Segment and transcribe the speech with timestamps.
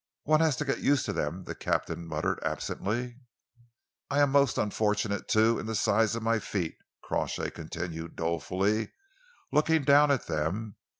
[0.23, 3.17] "One has to get used to them," the captain murmured absently.
[4.09, 8.93] "I am most unfortunate, too, in the size of my feet," Crawshay continued dolefully,
[9.51, 10.75] looking down at them.